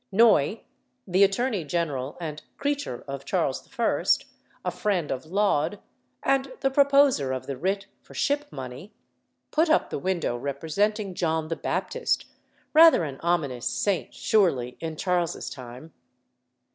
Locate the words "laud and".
5.27-6.53